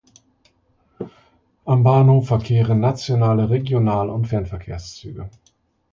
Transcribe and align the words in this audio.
Am 1.65 1.83
Bahnhof 1.83 2.25
verkehren 2.29 2.79
nationale 2.79 3.51
Regional- 3.51 4.09
und 4.09 4.25
Fernverkehrszüge. 4.27 5.29